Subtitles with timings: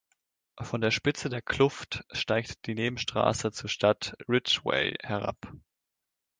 [0.59, 5.37] Von der Spitze der Kluft steigt die Nebenstraße zur Stadt Ridgway herab.